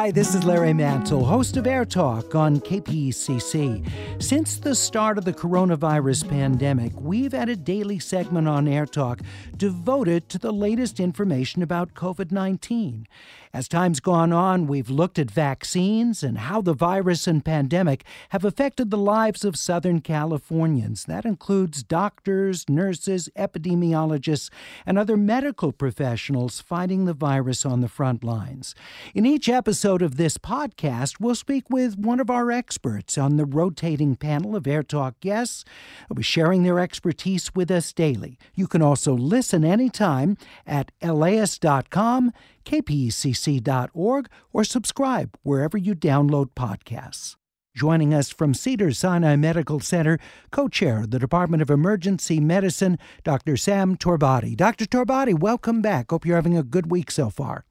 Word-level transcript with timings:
Hi, 0.00 0.10
this 0.10 0.34
is 0.34 0.44
Larry 0.44 0.72
Mantle, 0.72 1.26
host 1.26 1.58
of 1.58 1.66
Air 1.66 1.84
Talk 1.84 2.34
on 2.34 2.58
KPCC. 2.60 3.86
Since 4.22 4.56
the 4.56 4.74
start 4.74 5.18
of 5.18 5.26
the 5.26 5.32
coronavirus 5.34 6.26
pandemic, 6.26 6.98
we've 6.98 7.32
had 7.32 7.50
a 7.50 7.54
daily 7.54 7.98
segment 7.98 8.48
on 8.48 8.66
Air 8.66 8.86
Talk 8.86 9.20
devoted 9.54 10.30
to 10.30 10.38
the 10.38 10.52
latest 10.52 11.00
information 11.00 11.62
about 11.62 11.92
COVID 11.92 12.32
19. 12.32 13.06
As 13.52 13.66
time's 13.66 13.98
gone 13.98 14.32
on, 14.32 14.68
we've 14.68 14.88
looked 14.88 15.18
at 15.18 15.28
vaccines 15.28 16.22
and 16.22 16.38
how 16.38 16.62
the 16.62 16.72
virus 16.72 17.26
and 17.26 17.44
pandemic 17.44 18.04
have 18.28 18.44
affected 18.44 18.90
the 18.90 18.96
lives 18.96 19.44
of 19.44 19.56
Southern 19.56 20.00
Californians. 20.00 21.04
That 21.04 21.24
includes 21.24 21.82
doctors, 21.82 22.68
nurses, 22.68 23.28
epidemiologists, 23.36 24.50
and 24.86 24.96
other 24.96 25.16
medical 25.16 25.72
professionals 25.72 26.60
fighting 26.60 27.06
the 27.06 27.12
virus 27.12 27.66
on 27.66 27.80
the 27.80 27.88
front 27.88 28.22
lines. 28.22 28.76
In 29.16 29.26
each 29.26 29.48
episode 29.48 29.89
of 29.96 30.16
this 30.16 30.38
podcast, 30.38 31.20
we'll 31.20 31.34
speak 31.34 31.64
with 31.68 31.98
one 31.98 32.20
of 32.20 32.30
our 32.30 32.50
experts 32.50 33.18
on 33.18 33.36
the 33.36 33.44
rotating 33.44 34.16
panel 34.16 34.54
of 34.54 34.66
Air 34.66 34.82
Talk 34.82 35.18
guests 35.20 35.64
who 36.08 36.14
be 36.14 36.22
sharing 36.22 36.62
their 36.62 36.78
expertise 36.78 37.54
with 37.54 37.70
us 37.70 37.92
daily. 37.92 38.38
You 38.54 38.66
can 38.66 38.82
also 38.82 39.12
listen 39.12 39.64
anytime 39.64 40.36
at 40.66 40.92
laist.com 41.02 42.32
kpcc.org, 42.64 44.28
or 44.52 44.64
subscribe 44.64 45.36
wherever 45.42 45.76
you 45.76 45.94
download 45.94 46.50
podcasts. 46.54 47.36
Joining 47.74 48.12
us 48.12 48.30
from 48.30 48.52
Cedar 48.52 48.92
Sinai 48.92 49.36
Medical 49.36 49.80
Center, 49.80 50.18
co 50.50 50.68
chair 50.68 51.00
of 51.00 51.10
the 51.10 51.18
Department 51.18 51.62
of 51.62 51.70
Emergency 51.70 52.40
Medicine, 52.40 52.98
Dr. 53.22 53.56
Sam 53.56 53.96
Torbati. 53.96 54.56
Dr. 54.56 54.86
Torbati, 54.86 55.38
welcome 55.38 55.80
back. 55.80 56.10
Hope 56.10 56.26
you're 56.26 56.36
having 56.36 56.56
a 56.56 56.64
good 56.64 56.90
week 56.90 57.10
so 57.10 57.30
far. 57.30 57.64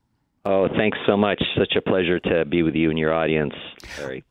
Oh, 0.45 0.70
thanks 0.70 0.98
so 1.06 1.18
much. 1.18 1.44
Such 1.58 1.76
a 1.76 1.82
pleasure 1.82 2.18
to 2.22 2.45
be 2.45 2.64
with 2.64 2.73
you 2.73 2.90
and 2.90 2.98
your 2.98 3.14
audience. 3.14 3.54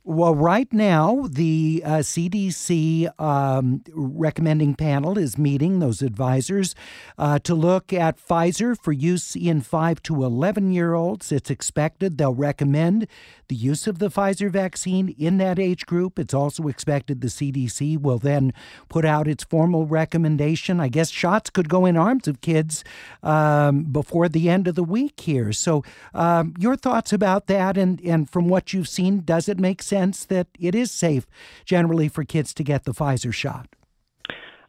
Well, 0.05 0.35
right 0.35 0.73
now, 0.73 1.29
the 1.31 1.83
uh, 1.85 1.91
CDC 1.99 3.21
um, 3.21 3.83
recommending 3.93 4.75
panel 4.75 5.19
is 5.19 5.37
meeting, 5.37 5.81
those 5.81 6.01
advisors, 6.01 6.75
uh, 7.19 7.39
to 7.41 7.55
look 7.55 7.93
at 7.93 8.17
Pfizer 8.19 8.77
for 8.77 8.93
use 8.93 9.37
in 9.37 9.61
5 9.61 10.03
to 10.05 10.25
11 10.25 10.73
year 10.73 10.95
olds. 10.95 11.31
It's 11.31 11.51
expected 11.51 12.17
they'll 12.17 12.35
recommend 12.35 13.07
the 13.49 13.57
use 13.57 13.87
of 13.87 13.99
the 13.99 14.09
Pfizer 14.09 14.51
vaccine 14.51 15.15
in 15.19 15.37
that 15.39 15.59
age 15.59 15.85
group. 15.85 16.19
It's 16.19 16.35
also 16.35 16.69
expected 16.69 17.21
the 17.21 17.29
CDC 17.29 18.01
will 18.01 18.19
then 18.19 18.55
put 18.89 19.05
out 19.05 19.29
its 19.29 19.45
formal 19.45 19.87
recommendation. 19.87 20.81
I 20.81 20.89
guess 20.89 21.11
shots 21.11 21.51
could 21.51 21.69
go 21.69 21.85
in 21.85 21.99
arms 21.99 22.29
of 22.29 22.41
kids 22.41 22.83
um, 23.23 23.85
before 23.85 24.29
the 24.29 24.49
end 24.49 24.69
of 24.69 24.75
the 24.75 24.85
week 24.85 25.21
here. 25.21 25.53
So, 25.53 25.83
um, 26.15 26.55
your 26.59 26.77
thoughts 26.77 27.13
about 27.13 27.47
that, 27.47 27.77
and, 27.77 28.01
and 28.01 28.29
from 28.29 28.49
what 28.49 28.73
you've 28.73 28.89
seen, 28.89 29.21
does 29.21 29.49
it 29.49 29.59
make 29.59 29.83
sense 29.83 30.25
that 30.27 30.49
it 30.59 30.75
is 30.75 30.91
safe 30.91 31.27
generally 31.65 32.09
for 32.09 32.25
kids 32.25 32.53
to 32.55 32.65
get 32.65 32.85
the 32.85 32.93
Pfizer 32.93 33.33
shot? 33.33 33.69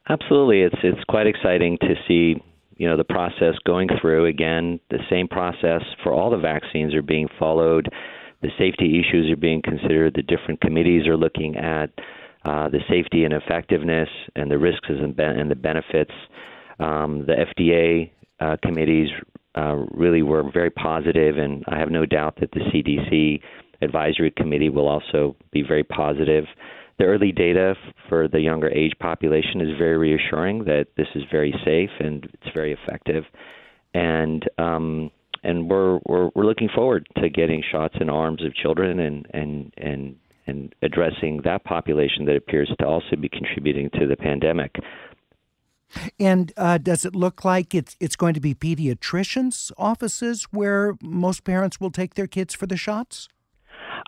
Absolutely, 0.09 0.61
it's 0.61 0.80
it's 0.83 1.03
quite 1.08 1.27
exciting 1.27 1.77
to 1.81 1.94
see 2.08 2.41
you 2.77 2.88
know 2.88 2.97
the 2.97 3.03
process 3.03 3.53
going 3.66 3.89
through. 4.02 4.25
Again, 4.25 4.80
the 4.89 4.99
same 5.09 5.27
process 5.27 5.83
for 6.03 6.11
all 6.11 6.31
the 6.31 6.38
vaccines 6.38 6.95
are 6.95 7.04
being 7.04 7.27
followed. 7.37 7.89
The 8.42 8.49
safety 8.58 8.99
issues 8.99 9.30
are 9.31 9.36
being 9.36 9.61
considered. 9.61 10.14
The 10.15 10.23
different 10.23 10.61
committees 10.61 11.08
are 11.08 11.17
looking 11.17 11.58
at 11.58 11.92
uh, 12.45 12.70
the 12.70 12.80
safety 12.89 13.25
and 13.25 13.33
effectiveness 13.33 14.09
and 14.36 14.49
the 14.49 14.58
risks 14.58 14.87
and, 14.87 15.20
and 15.20 15.52
the 15.52 15.55
benefits. 15.55 16.14
Um, 16.80 17.25
the 17.27 17.45
FDA 17.58 18.11
uh, 18.39 18.55
committees 18.64 19.09
uh, 19.55 19.76
really 19.92 20.21
were 20.21 20.49
very 20.52 20.70
positive, 20.70 21.37
and 21.37 21.64
I 21.67 21.80
have 21.80 21.89
no 21.89 22.05
doubt 22.05 22.37
that 22.39 22.52
the 22.52 22.60
CDC 22.60 23.42
advisory 23.82 24.32
committee 24.32 24.70
will 24.70 24.87
also 24.87 25.36
be 25.52 25.64
very 25.64 25.83
positive. 25.83 26.45
The 26.98 27.05
early 27.05 27.32
data 27.32 27.76
for 28.10 28.27
the 28.27 28.42
younger 28.42 28.70
age 28.70 28.93
population 28.99 29.61
is 29.61 29.77
very 29.77 29.98
reassuring 29.98 30.65
that 30.65 30.87
this 30.98 31.08
is 31.15 31.23
very 31.32 31.54
safe 31.64 31.89
and 31.99 32.26
it's 32.33 32.54
very 32.54 32.73
effective, 32.73 33.23
and 33.93 34.43
um, 34.58 35.11
and 35.43 35.70
we're, 35.70 35.99
we're 36.05 36.30
we're 36.36 36.45
looking 36.45 36.70
forward 36.73 37.08
to 37.17 37.30
getting 37.30 37.64
shots 37.71 37.95
in 38.02 38.10
arms 38.10 38.43
of 38.43 38.54
children 38.54 38.99
and 38.99 39.26
and 39.33 39.73
and 39.77 40.16
and 40.48 40.76
addressing 40.81 41.42
that 41.43 41.64
population 41.64 42.26
that 42.26 42.36
appears 42.36 42.71
to 42.80 42.86
also 42.86 43.16
be 43.16 43.30
contributing 43.30 43.89
to 43.99 44.08
the 44.08 44.17
pandemic. 44.17 44.76
And 46.20 46.54
uh, 46.58 46.77
does 46.77 47.05
it 47.05 47.16
look 47.16 47.44
like 47.44 47.73
it's 47.73 47.95
it's 48.00 48.16
going 48.16 48.33
to 48.33 48.39
be 48.39 48.54
pediatricians' 48.54 49.72
offices 49.77 50.48
where 50.52 50.95
most 51.02 51.44
parents 51.44 51.80
will 51.80 51.92
take 51.92 52.16
their 52.16 52.27
kids 52.27 52.54
for 52.54 52.67
the 52.67 52.77
shots? 52.77 53.27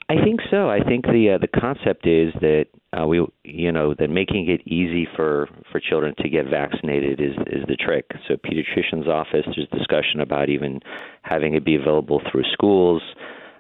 I 0.09 0.16
think 0.24 0.41
so. 0.50 0.70
I 0.70 0.80
think 0.84 1.06
the 1.06 1.36
uh, 1.36 1.38
the 1.38 1.47
concept 1.47 2.06
is 2.06 2.34
that 2.41 2.66
uh, 2.91 3.08
we 3.08 3.25
you 3.44 3.72
know 3.72 3.94
that 3.97 4.09
making 4.09 4.50
it 4.50 4.62
easy 4.68 5.08
for 5.16 5.47
for 5.72 5.80
children 5.80 6.14
to 6.20 6.30
get 6.30 6.47
vaccinated 6.47 7.20
is 7.20 7.36
is 7.47 7.64
the 7.68 7.75
trick. 7.75 8.06
So 8.28 8.36
pediatrician's 8.36 9.08
office, 9.08 9.46
there's 9.56 9.70
discussion 9.70 10.20
about 10.20 10.50
even 10.50 10.81
having 11.22 11.56
it 11.56 11.64
be 11.64 11.75
available 11.75 12.22
through 12.31 12.44
schools. 12.52 13.02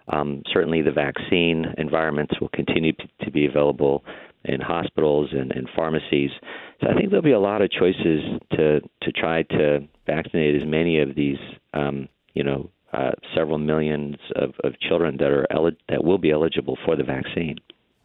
Um, 0.07 0.43
certainly, 0.51 0.81
the 0.81 0.91
vaccine 0.91 1.73
environments 1.77 2.39
will 2.41 2.49
continue 2.49 2.91
to, 2.93 3.07
to 3.25 3.31
be 3.31 3.45
available 3.45 4.03
in 4.43 4.59
hospitals 4.59 5.29
and, 5.31 5.51
and 5.51 5.69
pharmacies. 5.75 6.31
So 6.81 6.89
I 6.89 6.93
think 6.95 7.09
there'll 7.09 7.23
be 7.23 7.31
a 7.31 7.39
lot 7.39 7.61
of 7.61 7.69
choices 7.71 8.21
to 8.53 8.81
to 9.03 9.11
try 9.11 9.43
to 9.43 9.87
vaccinate 10.07 10.61
as 10.61 10.67
many 10.67 10.99
of 10.99 11.15
these, 11.15 11.37
um, 11.73 12.09
you 12.33 12.43
know, 12.43 12.69
uh, 12.93 13.11
several 13.35 13.57
millions 13.57 14.17
of, 14.35 14.53
of 14.63 14.79
children 14.79 15.17
that 15.17 15.29
are 15.29 15.45
elig- 15.51 15.77
that 15.89 16.03
will 16.03 16.17
be 16.17 16.31
eligible 16.31 16.77
for 16.85 16.95
the 16.95 17.03
vaccine. 17.03 17.57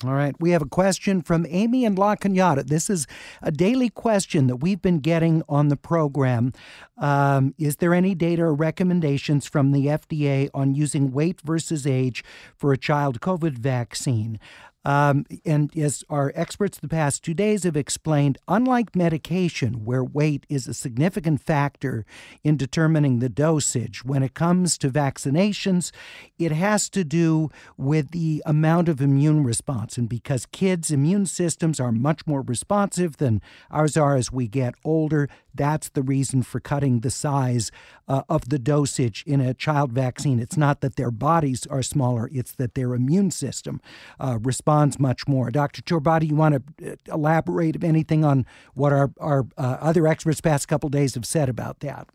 All 0.05 0.13
right. 0.13 0.35
We 0.39 0.51
have 0.51 0.61
a 0.61 0.67
question 0.67 1.23
from 1.23 1.47
Amy 1.49 1.87
and 1.87 1.99
La 1.99 2.17
Cañada. 2.17 2.67
This 2.67 2.91
is 2.91 3.07
a 3.41 3.51
daily 3.51 3.89
question 3.89 4.47
that 4.47 4.57
we've 4.57 4.83
been 4.83 4.99
getting 4.99 5.43
on 5.49 5.69
the 5.69 5.77
program. 5.77 6.53
Um, 6.99 7.55
is 7.57 7.77
there 7.77 7.95
any 7.95 8.15
data 8.15 8.43
or 8.43 8.55
recommendations 8.55 9.47
from 9.47 9.73
the 9.73 9.87
FDA 9.87 10.51
on 10.53 10.75
using 10.75 11.13
weight 11.13 11.41
versus 11.41 11.87
age 11.87 12.23
for 12.55 12.75
a 12.75 12.77
child 12.77 13.21
COVID 13.21 13.57
vaccine? 13.57 14.39
Um, 14.87 15.27
and 15.45 15.77
as 15.77 16.05
our 16.09 16.31
experts 16.37 16.79
the 16.79 16.87
past 16.87 17.25
two 17.25 17.35
days 17.35 17.65
have 17.65 17.77
explained, 17.77 18.39
unlike 18.47 18.95
medication, 18.95 19.85
where 19.85 20.05
weight 20.05 20.47
is 20.49 20.69
a 20.69 20.75
significant 20.75 21.41
factor 21.41 22.07
in 22.45 22.57
determining 22.57 23.19
the 23.19 23.29
dosage, 23.29 24.05
when 24.05 24.23
it 24.23 24.35
comes 24.35 24.79
to 24.79 24.89
vaccinations, 24.89 25.91
it 26.39 26.53
has 26.53 26.89
to 26.91 27.03
do 27.03 27.51
with 27.77 28.13
the 28.13 28.41
amount 28.47 28.89
of 28.89 29.01
immune 29.01 29.43
response. 29.43 29.99
And 29.99 30.09
because 30.09 30.47
kids' 30.47 30.93
immune 30.93 31.27
systems 31.27 31.81
are 31.81 31.91
much 31.91 32.25
more 32.25 32.43
responsive 32.43 33.17
than 33.17 33.43
ours 33.73 33.97
are 33.97 34.15
as 34.15 34.31
we 34.31 34.47
get 34.47 34.77
older, 34.85 35.29
that's 35.57 35.89
the 35.91 36.03
reason 36.03 36.43
for 36.43 36.61
cutting 36.61 37.01
the 37.01 37.11
size 37.11 37.71
uh, 38.09 38.23
of 38.29 38.49
the 38.49 38.59
dosage 38.59 39.25
in 39.27 39.41
a 39.41 39.55
child 39.55 39.93
vaccine. 39.93 40.39
It's 40.39 40.57
not 40.57 40.81
that 40.81 40.97
their 40.97 41.11
bodies 41.11 41.67
are 41.67 41.83
smaller, 41.83 42.29
it's 42.33 42.53
that 42.53 42.75
their 42.75 42.95
immune 42.95 43.31
system 43.31 43.81
uh, 44.21 44.39
responds 44.43 44.99
much 44.99 45.27
more. 45.27 45.51
Dr. 45.51 45.83
Torbati, 45.83 46.29
you 46.29 46.37
want 46.37 46.77
to 46.79 46.93
uh, 46.93 46.97
elaborate, 47.15 47.77
if 47.77 47.85
anything, 47.85 48.25
on 48.25 48.47
what 48.75 48.93
our, 48.93 49.11
our 49.19 49.47
uh, 49.57 49.77
other 49.81 50.07
experts 50.07 50.41
past 50.41 50.69
couple 50.69 50.89
days 50.89 51.15
have 51.15 51.27
said 51.27 51.49
about 51.49 51.81
that? 51.81 52.09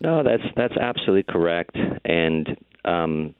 No, 0.00 0.22
that's 0.22 0.42
that's 0.56 0.76
absolutely 0.76 1.32
correct. 1.32 1.76
And 2.04 2.56
um, 2.84 3.34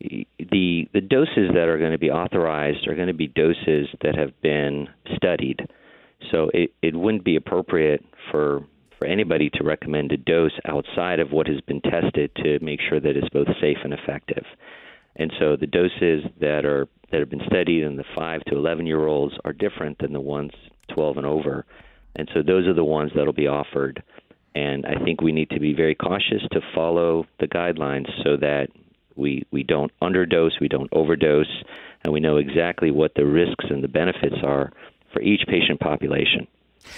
the 0.00 0.88
the 0.92 1.00
doses 1.00 1.50
that 1.54 1.68
are 1.68 1.78
going 1.78 1.92
to 1.92 1.98
be 1.98 2.10
authorized 2.10 2.86
are 2.86 2.94
going 2.94 3.08
to 3.08 3.14
be 3.14 3.28
doses 3.28 3.88
that 4.02 4.16
have 4.16 4.38
been 4.40 4.88
studied. 5.16 5.66
So 6.30 6.50
it, 6.54 6.72
it 6.82 6.94
wouldn't 6.94 7.24
be 7.24 7.36
appropriate 7.36 8.04
for 8.30 8.64
for 9.04 9.10
anybody 9.10 9.50
to 9.50 9.62
recommend 9.62 10.12
a 10.12 10.16
dose 10.16 10.58
outside 10.64 11.20
of 11.20 11.30
what 11.30 11.46
has 11.46 11.60
been 11.62 11.82
tested 11.82 12.30
to 12.36 12.58
make 12.64 12.80
sure 12.88 13.00
that 13.00 13.16
it's 13.16 13.28
both 13.28 13.48
safe 13.60 13.76
and 13.84 13.92
effective. 13.92 14.44
And 15.16 15.30
so 15.38 15.56
the 15.56 15.66
doses 15.66 16.24
that 16.40 16.64
are 16.64 16.88
that 17.10 17.20
have 17.20 17.28
been 17.28 17.46
studied 17.46 17.84
in 17.84 17.96
the 17.96 18.04
5 18.16 18.44
to 18.46 18.56
11 18.56 18.86
year 18.86 19.06
olds 19.06 19.34
are 19.44 19.52
different 19.52 19.98
than 19.98 20.14
the 20.14 20.20
ones 20.20 20.52
12 20.94 21.18
and 21.18 21.26
over. 21.26 21.66
And 22.16 22.30
so 22.32 22.42
those 22.42 22.66
are 22.66 22.72
the 22.72 22.84
ones 22.84 23.12
that'll 23.14 23.34
be 23.34 23.46
offered. 23.46 24.02
And 24.54 24.86
I 24.86 25.04
think 25.04 25.20
we 25.20 25.32
need 25.32 25.50
to 25.50 25.60
be 25.60 25.74
very 25.74 25.94
cautious 25.94 26.42
to 26.52 26.60
follow 26.74 27.26
the 27.40 27.46
guidelines 27.46 28.08
so 28.24 28.38
that 28.38 28.68
we 29.16 29.44
we 29.50 29.64
don't 29.64 29.92
underdose, 30.00 30.58
we 30.62 30.68
don't 30.68 30.92
overdose, 30.92 31.62
and 32.04 32.12
we 32.12 32.20
know 32.20 32.38
exactly 32.38 32.90
what 32.90 33.12
the 33.16 33.26
risks 33.26 33.66
and 33.68 33.84
the 33.84 33.88
benefits 33.88 34.36
are 34.42 34.72
for 35.12 35.20
each 35.20 35.42
patient 35.46 35.78
population. 35.78 36.46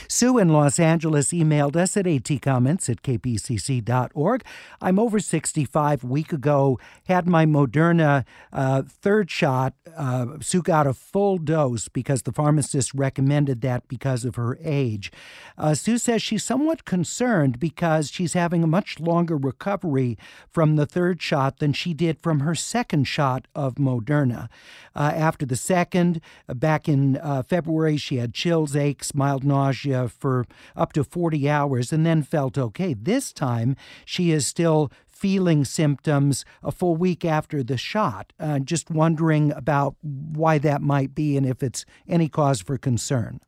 Sue 0.08 0.38
in 0.38 0.48
Los 0.48 0.78
Angeles 0.78 1.28
emailed 1.30 1.76
us 1.76 1.96
at 1.96 2.06
atcomments 2.06 2.88
at 2.88 3.02
kpcc.org. 3.02 4.44
I'm 4.80 4.98
over 4.98 5.20
65. 5.20 6.04
A 6.04 6.06
week 6.06 6.32
ago, 6.32 6.78
had 7.04 7.26
my 7.26 7.46
Moderna 7.46 8.24
uh, 8.52 8.82
third 8.88 9.30
shot. 9.30 9.74
Uh, 9.96 10.38
Sue 10.40 10.62
got 10.62 10.86
a 10.86 10.94
full 10.94 11.38
dose 11.38 11.88
because 11.88 12.22
the 12.22 12.32
pharmacist 12.32 12.92
recommended 12.94 13.60
that 13.62 13.86
because 13.88 14.24
of 14.24 14.34
her 14.36 14.58
age. 14.62 15.12
Uh, 15.56 15.74
Sue 15.74 15.98
says 15.98 16.22
she's 16.22 16.44
somewhat 16.44 16.84
concerned 16.84 17.58
because 17.60 18.10
she's 18.10 18.32
having 18.32 18.62
a 18.62 18.66
much 18.66 18.98
longer 19.00 19.36
recovery 19.36 20.18
from 20.50 20.76
the 20.76 20.86
third 20.86 21.22
shot 21.22 21.58
than 21.58 21.72
she 21.72 21.94
did 21.94 22.18
from 22.22 22.40
her 22.40 22.54
second 22.54 23.04
shot 23.04 23.46
of 23.54 23.76
Moderna. 23.76 24.48
Uh, 24.94 25.12
after 25.14 25.46
the 25.46 25.56
second, 25.56 26.20
uh, 26.48 26.54
back 26.54 26.88
in 26.88 27.16
uh, 27.18 27.42
February, 27.42 27.96
she 27.96 28.16
had 28.16 28.34
chills, 28.34 28.74
aches, 28.74 29.14
mild 29.14 29.44
nausea 29.44 29.75
nausea 29.76 30.08
for 30.08 30.46
up 30.74 30.92
to 30.94 31.04
40 31.04 31.48
hours 31.48 31.92
and 31.92 32.04
then 32.04 32.22
felt 32.22 32.58
okay. 32.58 32.94
This 32.94 33.32
time, 33.32 33.76
she 34.04 34.30
is 34.30 34.46
still 34.46 34.90
feeling 35.06 35.64
symptoms 35.64 36.44
a 36.62 36.70
full 36.70 36.96
week 36.96 37.24
after 37.24 37.62
the 37.62 37.76
shot. 37.76 38.32
Uh, 38.38 38.58
just 38.58 38.90
wondering 38.90 39.52
about 39.52 39.96
why 40.02 40.58
that 40.58 40.82
might 40.82 41.14
be 41.14 41.36
and 41.36 41.46
if 41.46 41.62
it's 41.62 41.84
any 42.08 42.28
cause 42.28 42.60
for 42.60 42.76
concern. 42.76 43.40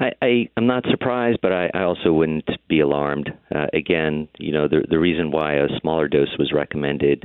I, 0.00 0.12
I 0.22 0.48
am 0.56 0.68
not 0.68 0.84
surprised, 0.88 1.40
but 1.42 1.52
I, 1.52 1.70
I 1.74 1.82
also 1.82 2.12
wouldn't 2.12 2.48
be 2.68 2.78
alarmed. 2.78 3.32
Uh, 3.52 3.66
again, 3.72 4.28
you 4.38 4.52
know, 4.52 4.68
the 4.68 4.84
the 4.88 4.98
reason 4.98 5.32
why 5.32 5.54
a 5.54 5.66
smaller 5.80 6.06
dose 6.06 6.38
was 6.38 6.52
recommended 6.52 7.24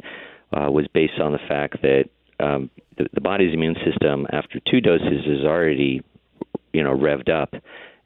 uh, 0.58 0.72
was 0.72 0.88
based 0.92 1.20
on 1.22 1.34
the 1.34 1.40
fact 1.48 1.84
that 1.84 2.06
um, 2.40 2.72
the, 2.98 3.06
the 3.14 3.22
body's 3.22 3.54
immune 3.54 3.75
system 3.86 4.25
after 4.34 4.60
two 4.72 4.81
doses 4.81 5.24
is 5.28 5.46
already 5.46 6.02
you 6.74 6.84
know 6.84 6.96
revved 6.96 7.30
up. 7.30 7.54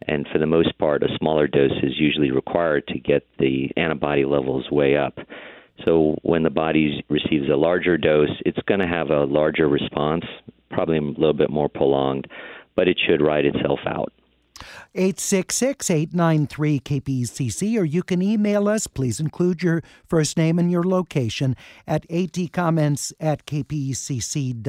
And 0.08 0.28
for 0.31 0.38
the 0.38 0.46
most 0.46 0.78
part 0.78 1.04
a 1.04 1.08
smaller 1.18 1.48
dose 1.48 1.72
is 1.84 1.94
usually 1.98 2.31
required 2.31 2.88
to 2.88 3.00
get 3.00 3.25
the 3.40 3.69
antibody 3.75 4.25
levels 4.25 4.69
way 4.72 4.96
up. 4.96 5.18
So 5.86 6.18
when 6.24 6.44
the 6.44 6.50
body 6.50 7.04
receives 7.10 7.50
a 7.50 7.56
larger 7.56 7.98
dose 7.98 8.30
it's 8.46 8.60
going 8.68 8.80
to 8.80 8.88
have 8.88 9.10
a 9.10 9.25
larger 9.25 9.68
response 9.68 10.25
probably 10.69 10.98
a 10.98 11.02
little 11.02 11.34
bit 11.34 11.50
more 11.50 11.69
prolonged 11.69 12.28
but 12.75 12.88
it 12.88 13.00
should 13.08 13.22
ride 13.22 13.46
itself 13.46 13.80
out 13.88 14.12
866 14.97 15.91
893 15.91 16.79
KPCC, 16.79 17.79
or 17.79 17.83
you 17.83 18.01
can 18.01 18.21
email 18.21 18.67
us. 18.67 18.88
Please 18.88 19.19
include 19.19 19.61
your 19.61 19.83
first 20.07 20.35
name 20.38 20.57
and 20.57 20.71
your 20.71 20.83
location 20.83 21.55
at 21.85 22.07
atcomments 22.09 23.13
at 23.19 23.45
kpcc.org. 23.45 24.65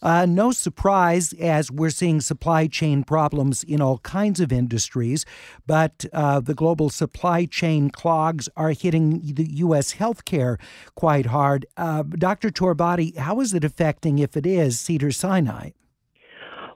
Uh, 0.00 0.26
no 0.26 0.52
surprise, 0.52 1.32
as 1.34 1.70
we're 1.70 1.90
seeing 1.90 2.20
supply 2.20 2.68
chain 2.68 3.02
problems 3.02 3.64
in 3.64 3.80
all 3.80 3.98
kinds 3.98 4.38
of 4.38 4.52
industries, 4.52 5.26
but 5.66 6.04
uh, 6.12 6.38
the 6.38 6.54
global 6.54 6.88
supply 6.88 7.44
chain 7.44 7.90
clogs 7.90 8.48
are 8.56 8.70
hitting 8.70 9.20
the 9.34 9.50
U.S. 9.56 9.94
healthcare 9.94 10.60
quite 10.94 11.26
hard. 11.26 11.66
Uh, 11.76 12.04
Dr. 12.04 12.50
Torbati, 12.50 13.16
how 13.16 13.40
is 13.40 13.52
it 13.52 13.64
affecting, 13.64 14.18
if 14.18 14.36
it 14.36 14.46
is, 14.46 14.78
Cedar 14.78 15.10
Sinai? 15.10 15.70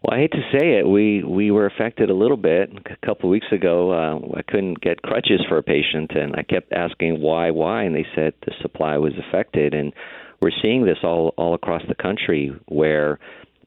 Well, 0.07 0.17
I 0.17 0.21
hate 0.21 0.33
to 0.33 0.51
say 0.53 0.79
it, 0.79 0.87
we 0.87 1.25
we 1.25 1.51
were 1.51 1.67
affected 1.67 2.11
a 2.11 2.15
little 2.15 2.37
bit. 2.37 2.71
A 2.87 3.07
couple 3.07 3.29
of 3.29 3.33
weeks 3.33 3.49
ago, 3.51 3.91
uh, 3.91 4.39
I 4.39 4.43
couldn't 4.43 4.81
get 4.81 5.03
crutches 5.03 5.41
for 5.49 5.59
a 5.59 5.65
patient, 5.65 6.13
and 6.13 6.37
I 6.37 6.43
kept 6.43 6.73
asking 6.73 7.21
why, 7.21 7.51
why, 7.51 7.83
and 7.83 7.97
they 7.97 8.07
said 8.15 8.35
the 8.45 8.53
supply 8.63 8.99
was 8.99 9.15
affected. 9.19 9.75
And 9.75 9.93
we're 10.41 10.53
seeing 10.63 10.85
this 10.85 10.99
all 11.03 11.35
all 11.37 11.55
across 11.55 11.83
the 11.89 11.97
country, 11.97 12.55
where 12.69 13.19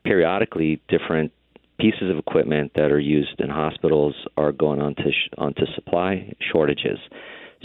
periodically 0.05 0.81
different 0.87 1.33
pieces 1.77 2.09
of 2.09 2.17
equipment 2.17 2.71
that 2.75 2.89
are 2.91 2.99
used 2.99 3.41
in 3.41 3.49
hospitals 3.49 4.15
are 4.37 4.53
going 4.53 4.79
onto 4.79 5.11
sh- 5.11 5.29
onto 5.37 5.65
supply 5.75 6.33
shortages. 6.53 6.99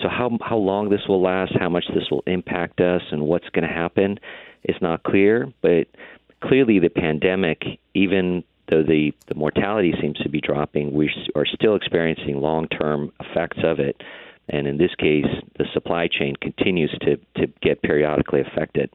So 0.03 0.09
how 0.09 0.37
how 0.41 0.57
long 0.57 0.89
this 0.89 1.07
will 1.09 1.23
last, 1.23 1.53
how 1.61 1.69
much 1.69 1.85
this 1.95 2.11
will 2.11 2.25
impact 2.27 2.81
us, 2.81 3.03
and 3.13 3.23
what's 3.23 3.49
going 3.51 3.69
to 3.69 3.73
happen 3.73 4.19
is 4.65 4.75
not 4.83 5.05
clear. 5.05 5.53
But 5.63 5.87
clearly, 6.43 6.81
the 6.81 6.89
pandemic, 6.89 7.63
even 7.95 8.43
though 8.75 8.83
the, 8.83 9.13
the 9.29 9.35
mortality 9.35 9.95
seems 10.01 10.19
to 10.19 10.29
be 10.29 10.41
dropping, 10.41 10.93
we 10.93 11.11
are 11.35 11.47
still 11.47 11.77
experiencing 11.77 12.41
long 12.41 12.67
term 12.69 13.13
effects 13.21 13.59
of 13.63 13.79
it. 13.79 14.01
And 14.49 14.67
in 14.67 14.77
this 14.77 14.95
case, 14.99 15.27
the 15.59 15.65
supply 15.73 16.09
chain 16.09 16.35
continues 16.41 16.95
to, 17.03 17.17
to 17.41 17.53
get 17.63 17.83
periodically 17.83 18.41
affected. 18.41 18.91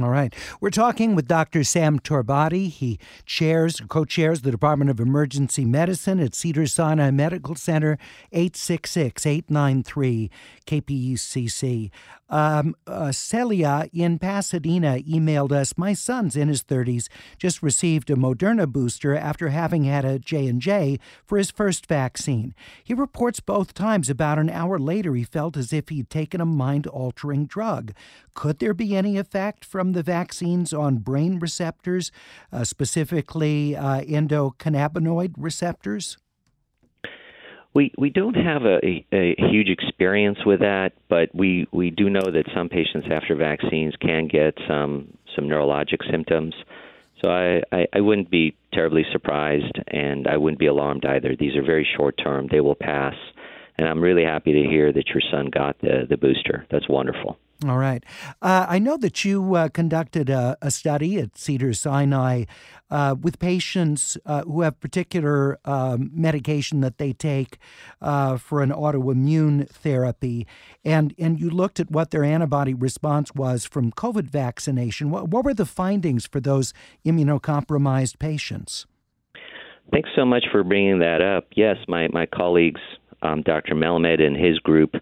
All 0.00 0.10
right. 0.10 0.34
We're 0.60 0.70
talking 0.70 1.14
with 1.14 1.28
Dr. 1.28 1.62
Sam 1.62 2.00
Torbati. 2.00 2.68
He 2.68 2.98
chairs, 3.26 3.80
co 3.88 4.04
chairs 4.04 4.40
the 4.40 4.50
Department 4.50 4.90
of 4.90 4.98
Emergency 4.98 5.64
Medicine 5.64 6.18
at 6.18 6.34
Cedar 6.34 6.66
Sinai 6.66 7.12
Medical 7.12 7.54
Center, 7.54 7.96
866 8.32 9.24
893 9.24 10.30
KPCC. 10.66 11.90
Um, 12.34 12.74
uh, 12.88 13.12
Celia 13.12 13.88
in 13.92 14.18
Pasadena 14.18 14.98
emailed 15.08 15.52
us. 15.52 15.78
My 15.78 15.92
son's 15.92 16.34
in 16.34 16.48
his 16.48 16.64
30s, 16.64 17.06
just 17.38 17.62
received 17.62 18.10
a 18.10 18.16
Moderna 18.16 18.66
booster 18.66 19.14
after 19.14 19.50
having 19.50 19.84
had 19.84 20.04
a 20.04 20.18
J&J 20.18 20.98
for 21.24 21.38
his 21.38 21.52
first 21.52 21.86
vaccine. 21.86 22.52
He 22.82 22.92
reports 22.92 23.38
both 23.38 23.72
times 23.72 24.10
about 24.10 24.40
an 24.40 24.50
hour 24.50 24.80
later 24.80 25.14
he 25.14 25.22
felt 25.22 25.56
as 25.56 25.72
if 25.72 25.90
he'd 25.90 26.10
taken 26.10 26.40
a 26.40 26.44
mind-altering 26.44 27.46
drug. 27.46 27.92
Could 28.34 28.58
there 28.58 28.74
be 28.74 28.96
any 28.96 29.16
effect 29.16 29.64
from 29.64 29.92
the 29.92 30.02
vaccines 30.02 30.72
on 30.72 30.96
brain 30.98 31.38
receptors, 31.38 32.10
uh, 32.52 32.64
specifically 32.64 33.76
uh, 33.76 34.00
endocannabinoid 34.00 35.34
receptors? 35.38 36.18
We 37.74 37.92
we 37.98 38.10
don't 38.10 38.34
have 38.34 38.62
a, 38.64 39.04
a, 39.12 39.34
huge 39.50 39.68
experience 39.68 40.38
with 40.46 40.60
that, 40.60 40.92
but 41.08 41.34
we, 41.34 41.66
we 41.72 41.90
do 41.90 42.08
know 42.08 42.22
that 42.22 42.44
some 42.54 42.68
patients 42.68 43.08
after 43.10 43.34
vaccines 43.34 43.94
can 44.00 44.28
get 44.28 44.54
some 44.68 45.12
some 45.34 45.46
neurologic 45.46 46.08
symptoms. 46.08 46.54
So 47.22 47.30
I, 47.30 47.62
I, 47.72 47.86
I 47.94 48.00
wouldn't 48.00 48.30
be 48.30 48.54
terribly 48.72 49.04
surprised, 49.10 49.78
and 49.88 50.28
I 50.28 50.36
wouldn't 50.36 50.60
be 50.60 50.66
alarmed 50.66 51.04
either. 51.04 51.34
These 51.36 51.56
are 51.56 51.62
very 51.62 51.86
short 51.96 52.16
term; 52.22 52.48
they 52.50 52.60
will 52.60 52.76
pass. 52.76 53.14
And 53.76 53.88
I'm 53.88 54.00
really 54.00 54.24
happy 54.24 54.52
to 54.52 54.68
hear 54.68 54.92
that 54.92 55.08
your 55.08 55.22
son 55.32 55.50
got 55.50 55.76
the 55.80 56.06
the 56.08 56.16
booster. 56.16 56.66
That's 56.70 56.88
wonderful. 56.88 57.38
All 57.70 57.78
right. 57.78 58.04
Uh, 58.42 58.66
I 58.68 58.78
know 58.78 58.96
that 58.98 59.24
you 59.24 59.54
uh, 59.54 59.68
conducted 59.68 60.28
a, 60.28 60.56
a, 60.60 60.70
study 60.70 61.18
at 61.18 61.38
Cedar 61.38 61.72
Sinai 61.72 62.44
uh, 62.90 63.14
with 63.20 63.38
patients 63.38 64.18
uh, 64.26 64.42
who 64.42 64.60
have 64.60 64.80
particular 64.80 65.58
um, 65.64 66.10
medication 66.12 66.80
that 66.80 66.98
they 66.98 67.12
take 67.12 67.58
uh, 68.02 68.36
for 68.36 68.62
an 68.62 68.70
autoimmune 68.70 69.68
therapy, 69.68 70.46
and 70.84 71.14
and 71.18 71.40
you 71.40 71.48
looked 71.48 71.80
at 71.80 71.90
what 71.90 72.10
their 72.10 72.24
antibody 72.24 72.74
response 72.74 73.34
was 73.34 73.64
from 73.64 73.92
COVID 73.92 74.24
vaccination. 74.24 75.10
What, 75.10 75.28
what 75.28 75.44
were 75.44 75.54
the 75.54 75.66
findings 75.66 76.26
for 76.26 76.40
those 76.40 76.74
immunocompromised 77.06 78.18
patients? 78.18 78.86
Thanks 79.90 80.10
so 80.14 80.24
much 80.24 80.44
for 80.50 80.64
bringing 80.64 80.98
that 80.98 81.22
up. 81.22 81.46
Yes, 81.54 81.76
my 81.88 82.08
my 82.08 82.26
colleagues, 82.26 82.80
um, 83.22 83.42
Dr. 83.42 83.74
Melmed 83.74 84.20
and 84.20 84.36
his 84.36 84.58
group, 84.58 84.94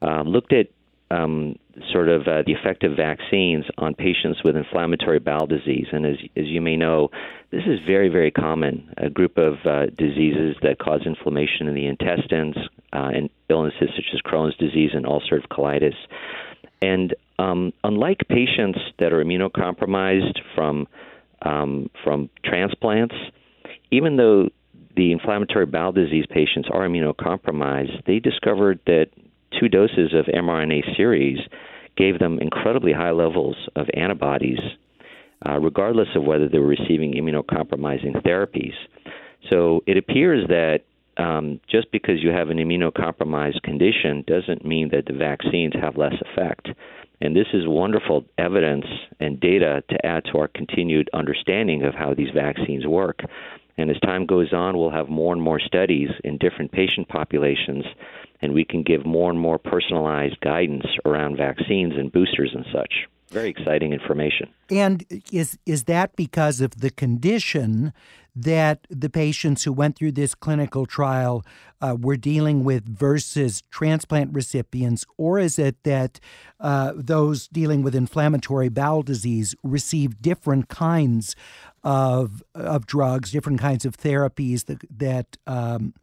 uh, 0.00 0.22
looked 0.22 0.52
at 0.52 0.68
um, 1.10 1.56
sort 1.92 2.08
of 2.08 2.22
uh, 2.22 2.42
the 2.46 2.52
effect 2.52 2.84
of 2.84 2.96
vaccines 2.96 3.64
on 3.78 3.94
patients 3.94 4.42
with 4.44 4.56
inflammatory 4.56 5.18
bowel 5.18 5.46
disease. 5.46 5.86
And 5.92 6.04
as, 6.06 6.16
as 6.36 6.44
you 6.46 6.60
may 6.60 6.76
know, 6.76 7.10
this 7.50 7.62
is 7.66 7.78
very, 7.86 8.08
very 8.08 8.30
common. 8.30 8.92
A 8.98 9.08
group 9.08 9.38
of 9.38 9.54
uh, 9.64 9.86
diseases 9.96 10.56
that 10.62 10.78
cause 10.78 11.00
inflammation 11.06 11.66
in 11.66 11.74
the 11.74 11.86
intestines 11.86 12.56
uh, 12.92 13.10
and 13.14 13.30
illnesses 13.48 13.88
such 13.96 14.06
as 14.12 14.20
Crohn's 14.20 14.56
disease 14.56 14.90
and 14.92 15.06
ulcerative 15.06 15.48
colitis. 15.50 15.94
And 16.82 17.14
um, 17.38 17.72
unlike 17.84 18.18
patients 18.28 18.78
that 18.98 19.12
are 19.12 19.24
immunocompromised 19.24 20.38
from 20.54 20.86
um, 21.40 21.88
from 22.02 22.28
transplants, 22.44 23.14
even 23.92 24.16
though 24.16 24.48
the 24.96 25.12
inflammatory 25.12 25.66
bowel 25.66 25.92
disease 25.92 26.24
patients 26.28 26.68
are 26.72 26.80
immunocompromised, 26.88 28.04
they 28.06 28.18
discovered 28.18 28.80
that 28.86 29.06
two 29.58 29.68
doses 29.68 30.14
of 30.14 30.26
mRNA 30.26 30.96
series 30.96 31.38
gave 31.96 32.18
them 32.18 32.38
incredibly 32.40 32.92
high 32.92 33.10
levels 33.10 33.56
of 33.76 33.86
antibodies, 33.94 34.60
uh, 35.48 35.58
regardless 35.58 36.08
of 36.14 36.24
whether 36.24 36.48
they 36.48 36.58
were 36.58 36.66
receiving 36.66 37.14
immunocompromising 37.14 38.22
therapies. 38.24 38.74
So 39.50 39.82
it 39.86 39.96
appears 39.96 40.46
that 40.48 40.80
um, 41.16 41.60
just 41.68 41.90
because 41.90 42.22
you 42.22 42.30
have 42.30 42.50
an 42.50 42.58
immunocompromised 42.58 43.62
condition 43.62 44.24
doesn't 44.26 44.64
mean 44.64 44.90
that 44.92 45.06
the 45.06 45.12
vaccines 45.12 45.74
have 45.80 45.96
less 45.96 46.14
effect. 46.32 46.68
And 47.20 47.34
this 47.34 47.48
is 47.52 47.66
wonderful 47.66 48.24
evidence 48.38 48.86
and 49.18 49.40
data 49.40 49.82
to 49.90 50.06
add 50.06 50.24
to 50.26 50.38
our 50.38 50.48
continued 50.48 51.10
understanding 51.12 51.82
of 51.82 51.94
how 51.94 52.14
these 52.14 52.30
vaccines 52.32 52.86
work. 52.86 53.20
And 53.78 53.90
as 53.90 53.98
time 54.00 54.26
goes 54.26 54.52
on, 54.52 54.76
we'll 54.76 54.90
have 54.90 55.08
more 55.08 55.32
and 55.32 55.40
more 55.40 55.60
studies 55.60 56.10
in 56.24 56.36
different 56.36 56.72
patient 56.72 57.08
populations 57.08 57.84
and 58.40 58.52
we 58.52 58.64
can 58.64 58.82
give 58.82 59.04
more 59.04 59.30
and 59.30 59.40
more 59.40 59.58
personalized 59.58 60.40
guidance 60.40 60.86
around 61.04 61.36
vaccines 61.36 61.94
and 61.96 62.12
boosters 62.12 62.52
and 62.54 62.64
such. 62.72 63.06
very 63.30 63.50
exciting 63.50 63.92
information. 63.92 64.48
And 64.70 65.04
is 65.30 65.58
is 65.66 65.84
that 65.84 66.16
because 66.16 66.62
of 66.62 66.80
the 66.80 66.90
condition 66.90 67.92
that 68.34 68.86
the 68.88 69.10
patients 69.10 69.64
who 69.64 69.72
went 69.72 69.96
through 69.96 70.12
this 70.12 70.34
clinical 70.34 70.86
trial 70.86 71.44
uh, 71.80 71.96
were 72.00 72.16
dealing 72.16 72.62
with 72.64 72.88
versus 72.88 73.62
transplant 73.70 74.32
recipients, 74.32 75.04
or 75.16 75.38
is 75.38 75.58
it 75.58 75.82
that 75.82 76.20
uh, 76.60 76.92
those 76.94 77.48
dealing 77.48 77.82
with 77.82 77.94
inflammatory 77.94 78.68
bowel 78.68 79.02
disease 79.02 79.54
receive 79.62 80.22
different 80.22 80.68
kinds 80.68 81.34
of 81.88 82.42
of 82.54 82.86
drugs, 82.86 83.32
different 83.32 83.58
kinds 83.58 83.86
of 83.86 83.96
therapies 83.96 84.66
that 84.66 84.84
that 84.90 85.38
um, 85.46 85.94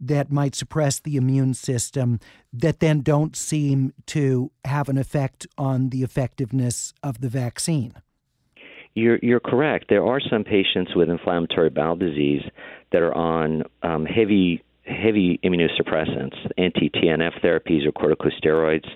that 0.00 0.32
might 0.32 0.54
suppress 0.54 1.00
the 1.00 1.16
immune 1.16 1.52
system 1.52 2.18
that 2.50 2.80
then 2.80 3.00
don't 3.02 3.36
seem 3.36 3.92
to 4.06 4.50
have 4.64 4.88
an 4.88 4.96
effect 4.96 5.46
on 5.58 5.90
the 5.90 6.02
effectiveness 6.02 6.94
of 7.02 7.20
the 7.20 7.28
vaccine? 7.28 7.92
You're, 8.94 9.18
you're 9.22 9.40
correct. 9.40 9.86
There 9.90 10.06
are 10.06 10.20
some 10.20 10.44
patients 10.44 10.94
with 10.94 11.10
inflammatory 11.10 11.68
bowel 11.68 11.96
disease 11.96 12.42
that 12.92 13.02
are 13.02 13.14
on 13.14 13.64
um, 13.82 14.06
heavy 14.06 14.62
heavy 14.86 15.40
immunosuppressants, 15.44 16.36
anti 16.56 16.88
TNF 16.88 17.40
therapies 17.42 17.86
or 17.86 17.92
corticosteroids, 17.92 18.88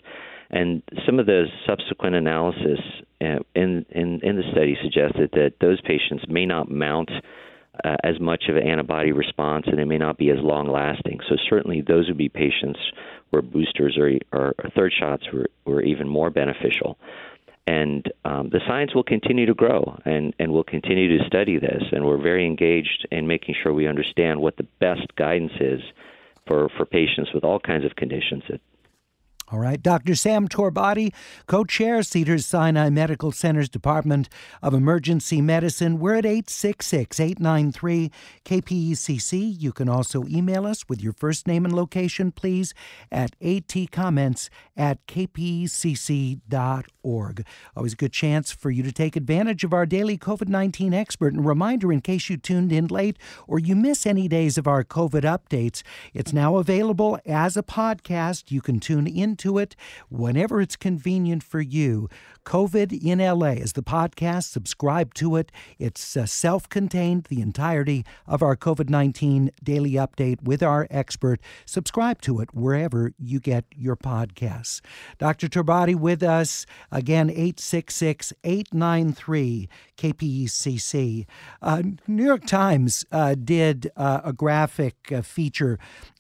and 0.51 0.83
some 1.05 1.19
of 1.19 1.27
the 1.27 1.47
subsequent 1.67 2.15
analysis 2.15 2.81
uh, 3.21 3.39
in, 3.55 3.85
in 3.91 4.21
in 4.23 4.37
the 4.37 4.45
study 4.53 4.77
suggested 4.83 5.31
that 5.33 5.55
those 5.61 5.81
patients 5.81 6.25
may 6.29 6.47
not 6.47 6.71
mount 6.71 7.11
uh, 7.85 7.97
as 8.03 8.19
much 8.19 8.45
of 8.49 8.57
an 8.57 8.67
antibody 8.67 9.13
response, 9.13 9.67
and 9.67 9.79
they 9.79 9.85
may 9.85 9.99
not 9.99 10.19
be 10.19 10.31
as 10.31 10.39
long 10.41 10.69
lasting. 10.69 11.21
So 11.29 11.37
certainly, 11.49 11.81
those 11.81 12.09
would 12.09 12.17
be 12.17 12.29
patients 12.29 12.81
where 13.31 13.43
boosters 13.43 13.97
or, 13.99 14.19
or, 14.33 14.55
or 14.63 14.71
third 14.75 14.93
shots 14.99 15.25
were, 15.33 15.47
were 15.65 15.83
even 15.83 16.09
more 16.09 16.31
beneficial 16.31 16.99
and 17.69 18.11
um, 18.25 18.49
the 18.49 18.61
science 18.67 18.95
will 18.95 19.03
continue 19.03 19.45
to 19.45 19.53
grow 19.53 20.01
and, 20.07 20.35
and 20.39 20.51
we'll 20.51 20.65
continue 20.65 21.19
to 21.19 21.27
study 21.27 21.59
this 21.59 21.83
and 21.93 22.07
we're 22.07 22.17
very 22.17 22.47
engaged 22.47 23.07
in 23.11 23.27
making 23.27 23.55
sure 23.63 23.75
we 23.75 23.87
understand 23.87 24.41
what 24.41 24.57
the 24.57 24.67
best 24.81 25.15
guidance 25.17 25.53
is 25.61 25.83
for, 26.47 26.71
for 26.71 26.87
patients 26.87 27.31
with 27.35 27.45
all 27.45 27.61
kinds 27.61 27.85
of 27.85 27.95
conditions 27.95 28.43
that 28.49 28.63
all 29.51 29.59
right. 29.59 29.83
Dr. 29.83 30.15
Sam 30.15 30.47
Torbati, 30.47 31.15
co 31.47 31.65
chair, 31.65 32.03
Cedars 32.03 32.45
Sinai 32.45 32.91
Medical 32.91 33.33
Center's 33.33 33.71
Department 33.71 34.29
of 34.63 34.75
Emergency 34.75 35.41
Medicine. 35.41 35.99
We're 35.99 36.17
at 36.17 36.27
866 36.27 37.19
893 37.19 38.11
KPCC. 38.45 39.57
You 39.59 39.73
can 39.73 39.89
also 39.89 40.25
email 40.27 40.67
us 40.67 40.85
with 40.87 41.03
your 41.03 41.15
first 41.15 41.47
name 41.47 41.65
and 41.65 41.75
location, 41.75 42.31
please, 42.31 42.75
at 43.11 43.39
atcomments 43.41 44.51
at 44.77 45.07
kpcc.org. 45.07 46.47
Always 47.75 47.93
a 47.95 47.97
good 47.97 48.13
chance 48.13 48.53
for 48.53 48.71
you 48.71 48.83
to 48.83 48.93
take 48.93 49.17
advantage 49.17 49.65
of 49.65 49.73
our 49.73 49.87
daily 49.87 50.19
COVID 50.19 50.49
19 50.49 50.93
expert. 50.93 51.33
And 51.33 51.47
reminder 51.47 51.91
in 51.91 52.03
case 52.03 52.29
you 52.29 52.37
tuned 52.37 52.71
in 52.71 52.89
late 52.89 53.17
or 53.47 53.59
you 53.59 53.75
miss 53.75 54.05
any 54.05 54.29
days 54.29 54.59
of 54.59 54.67
our 54.67 54.85
COVID 54.85 55.23
updates, 55.23 55.83
it's 56.13 56.35
now 56.35 56.57
available 56.57 57.19
as 57.25 57.57
a 57.57 57.63
podcast. 57.63 58.51
You 58.51 58.61
can 58.61 58.79
tune 58.79 59.07
in 59.07 59.38
to 59.39 59.59
it 59.59 59.77
whenever 60.09 60.61
it's 60.61 60.77
convenient 60.77 61.43
for 61.43 61.61
you. 61.61 62.09
COVID 62.45 62.99
in 63.05 63.19
LA 63.19 63.61
is 63.61 63.75
the 63.75 63.83
podcast. 63.83 64.45
Subscribe 64.45 65.13
to 65.15 65.37
it. 65.37 65.53
It's 65.79 66.17
uh, 66.17 66.25
self 66.25 66.69
contained, 66.69 67.25
the 67.25 67.43
entirety 67.43 68.05
of 68.27 68.43
our 68.43 68.57
COVID 68.57 68.89
19 68.89 69.51
daily 69.63 69.93
update 69.93 70.43
with 70.43 70.63
our 70.63 70.87
expert. 70.91 71.41
Subscribe 71.67 72.23
to 72.23 72.41
it 72.41 72.55
wherever 72.55 73.13
you 73.19 73.39
get 73.39 73.65
your 73.77 73.97
podcasts. 73.97 74.81
Dr. 75.19 75.49
Torbati 75.49 75.95
with 75.95 76.23
us 76.23 76.65
again, 76.91 77.29
866 77.29 78.33
893 78.45 79.69
KPCC. 79.99 81.27
Uh, 81.61 81.83
New 82.07 82.25
York 82.25 82.47
Times 82.47 83.05
uh, 83.13 83.35
did 83.35 83.91
uh, 83.97 84.23
a 84.25 84.33
graphic 84.33 85.13
uh, 85.13 85.23
feature 85.23 85.79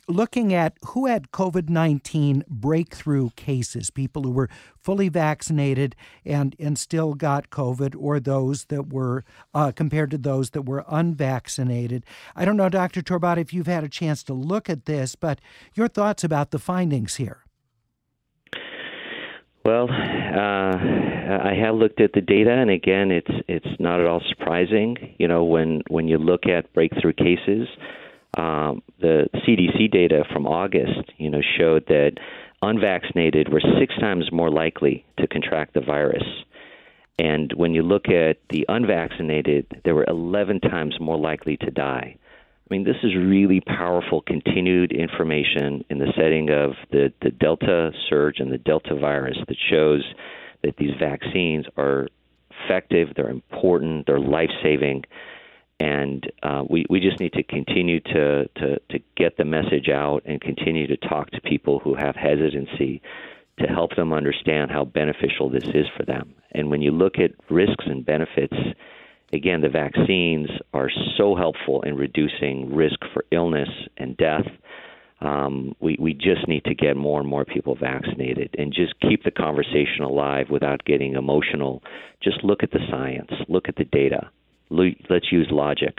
looking 0.08 0.52
at 0.54 0.76
who 0.86 1.06
had 1.06 1.30
COVID 1.30 1.68
19 1.68 2.44
breakthrough 2.48 3.30
cases, 3.36 3.90
people 3.90 4.22
who 4.22 4.30
were 4.30 4.48
fully 4.80 5.08
vaccinated 5.08 5.94
and, 6.24 6.56
and 6.58 6.78
still 6.78 7.14
got 7.14 7.50
COVID, 7.50 7.94
or 7.98 8.18
those 8.18 8.64
that 8.66 8.92
were 8.92 9.24
uh, 9.54 9.72
compared 9.72 10.10
to 10.10 10.18
those 10.18 10.50
that 10.50 10.62
were 10.62 10.84
unvaccinated. 10.88 12.04
I 12.34 12.44
don't 12.44 12.56
know, 12.56 12.68
Dr. 12.68 13.02
Torbat, 13.02 13.38
if 13.38 13.52
you've 13.52 13.66
had 13.66 13.84
a 13.84 13.88
chance 13.88 14.22
to 14.24 14.32
look 14.32 14.70
at 14.70 14.86
this, 14.86 15.14
but 15.14 15.40
your 15.74 15.88
thoughts 15.88 16.24
about 16.24 16.50
the 16.50 16.58
findings 16.58 17.16
here. 17.16 17.44
Well, 19.64 19.88
uh, 19.90 20.76
I 21.44 21.52
have 21.60 21.74
looked 21.74 22.00
at 22.00 22.12
the 22.14 22.22
data, 22.22 22.50
and 22.50 22.70
again, 22.70 23.10
it's 23.10 23.30
it's 23.48 23.78
not 23.78 24.00
at 24.00 24.06
all 24.06 24.22
surprising. 24.26 24.96
You 25.18 25.28
know, 25.28 25.44
when 25.44 25.82
when 25.88 26.08
you 26.08 26.16
look 26.16 26.46
at 26.46 26.72
breakthrough 26.72 27.12
cases, 27.12 27.68
um, 28.37 28.82
the 29.00 29.28
CDC 29.47 29.90
data 29.90 30.25
from 30.32 30.47
August, 30.47 31.12
you 31.16 31.30
know, 31.30 31.40
showed 31.58 31.87
that 31.87 32.12
unvaccinated 32.62 33.52
were 33.52 33.62
six 33.78 33.94
times 33.99 34.30
more 34.32 34.50
likely 34.50 35.04
to 35.18 35.26
contract 35.26 35.75
the 35.75 35.80
virus. 35.80 36.25
And 37.18 37.52
when 37.54 37.75
you 37.75 37.82
look 37.82 38.08
at 38.08 38.38
the 38.50 38.64
unvaccinated, 38.68 39.80
they 39.85 39.92
were 39.92 40.04
11 40.06 40.61
times 40.61 40.97
more 41.00 41.18
likely 41.18 41.56
to 41.58 41.70
die. 41.70 42.16
I 42.70 42.75
mean, 42.75 42.85
this 42.85 42.97
is 43.02 43.16
really 43.16 43.61
powerful 43.61 44.20
continued 44.20 44.92
information 44.92 45.85
in 45.88 45.99
the 45.99 46.12
setting 46.14 46.50
of 46.50 46.73
the, 46.92 47.12
the 47.23 47.30
Delta 47.30 47.92
surge 48.08 48.40
and 48.40 48.52
the 48.52 48.58
Delta 48.58 48.94
virus 48.94 49.38
that 49.49 49.56
shows 49.70 50.04
that 50.62 50.76
these 50.76 50.92
vaccines 51.00 51.64
are 51.76 52.08
effective, 52.50 53.08
they're 53.16 53.30
important, 53.30 54.06
they're 54.06 54.20
life 54.20 54.50
saving, 54.62 55.04
and 55.80 56.30
uh, 56.42 56.64
we 56.68 56.85
we 56.90 57.00
just 57.00 57.20
need 57.20 57.32
to 57.35 57.42
continue 57.42 58.00
to, 58.00 58.49
to 58.56 58.78
to 58.90 58.99
get 59.16 59.37
the 59.37 59.44
message 59.44 59.88
out 59.88 60.23
and 60.25 60.40
continue 60.40 60.87
to 60.87 60.97
talk 60.97 61.30
to 61.30 61.40
people 61.42 61.78
who 61.78 61.94
have 61.94 62.16
hesitancy 62.16 63.00
to 63.58 63.66
help 63.66 63.94
them 63.97 64.12
understand 64.12 64.70
how 64.70 64.85
beneficial 64.85 65.50
this 65.50 65.64
is 65.75 65.87
for 65.97 66.04
them. 66.04 66.35
And 66.52 66.70
when 66.70 66.80
you 66.80 66.92
look 66.92 67.18
at 67.18 67.32
risks 67.50 67.85
and 67.87 68.06
benefits, 68.06 68.56
again, 69.32 69.61
the 69.61 69.68
vaccines 69.68 70.49
are 70.73 70.90
so 71.16 71.35
helpful 71.35 71.82
in 71.82 71.97
reducing 71.97 72.75
risk 72.75 72.99
for 73.12 73.25
illness 73.32 73.68
and 73.97 74.16
death. 74.16 74.47
Um, 75.20 75.75
we, 75.80 75.97
we 75.99 76.14
just 76.14 76.47
need 76.47 76.64
to 76.66 76.75
get 76.76 76.97
more 76.97 77.18
and 77.18 77.28
more 77.28 77.44
people 77.44 77.75
vaccinated 77.75 78.54
and 78.56 78.73
just 78.73 78.94
keep 79.00 79.25
the 79.25 79.32
conversation 79.32 80.04
alive 80.04 80.47
without 80.49 80.85
getting 80.85 81.14
emotional. 81.14 81.82
Just 82.23 82.44
look 82.44 82.62
at 82.62 82.70
the 82.70 82.87
science, 82.88 83.32
look 83.49 83.68
at 83.68 83.75
the 83.75 83.85
data 83.85 84.30
let's 84.70 85.32
use 85.32 85.48
logic. 85.50 85.98